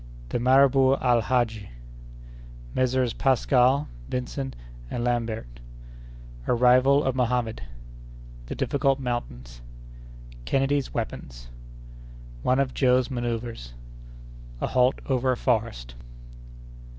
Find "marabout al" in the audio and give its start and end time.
0.39-1.21